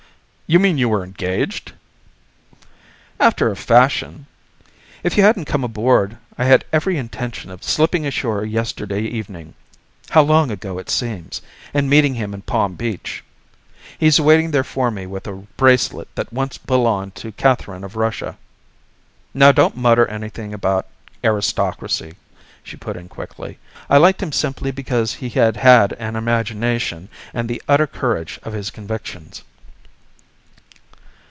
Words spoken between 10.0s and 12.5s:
how long ago it seems and meeting him in